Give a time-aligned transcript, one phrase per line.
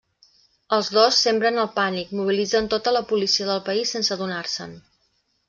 [0.77, 4.77] Els dos sembren el pànic, mobilitzen tota la policia del país sense adonar-se'n.